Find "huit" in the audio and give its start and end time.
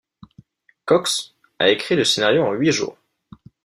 2.53-2.71